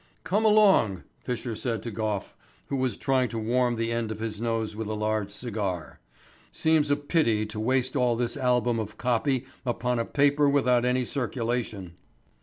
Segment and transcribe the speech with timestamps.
[0.23, 2.35] "Come along," Fisher said to Gough,
[2.69, 5.99] who was trying to warm the end of his nose with a large cigar.
[6.51, 11.05] "Seems a pity to waste all this album of copy upon a paper without any
[11.05, 11.97] circulation."